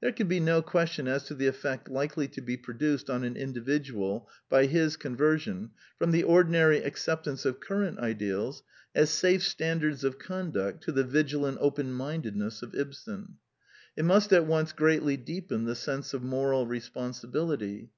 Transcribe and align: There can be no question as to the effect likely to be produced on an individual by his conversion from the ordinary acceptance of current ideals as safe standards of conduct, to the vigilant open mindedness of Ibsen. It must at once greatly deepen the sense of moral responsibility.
There 0.00 0.10
can 0.10 0.26
be 0.26 0.40
no 0.40 0.62
question 0.62 1.06
as 1.06 1.24
to 1.24 1.34
the 1.34 1.46
effect 1.46 1.90
likely 1.90 2.26
to 2.28 2.40
be 2.40 2.56
produced 2.56 3.10
on 3.10 3.24
an 3.24 3.36
individual 3.36 4.26
by 4.48 4.64
his 4.64 4.96
conversion 4.96 5.72
from 5.98 6.12
the 6.12 6.22
ordinary 6.22 6.78
acceptance 6.82 7.44
of 7.44 7.60
current 7.60 7.98
ideals 7.98 8.62
as 8.94 9.10
safe 9.10 9.42
standards 9.42 10.02
of 10.02 10.18
conduct, 10.18 10.82
to 10.84 10.92
the 10.92 11.04
vigilant 11.04 11.58
open 11.60 11.92
mindedness 11.92 12.62
of 12.62 12.74
Ibsen. 12.74 13.36
It 13.98 14.06
must 14.06 14.32
at 14.32 14.46
once 14.46 14.72
greatly 14.72 15.18
deepen 15.18 15.66
the 15.66 15.74
sense 15.74 16.14
of 16.14 16.22
moral 16.22 16.66
responsibility. 16.66 17.90